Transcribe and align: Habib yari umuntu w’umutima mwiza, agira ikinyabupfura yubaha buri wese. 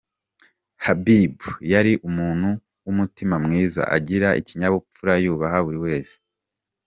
Habib 0.85 1.35
yari 1.73 1.93
umuntu 2.07 2.49
w’umutima 2.85 3.35
mwiza, 3.45 3.81
agira 3.97 4.27
ikinyabupfura 4.41 5.13
yubaha 5.23 5.57
buri 5.65 5.79
wese. 5.85 6.15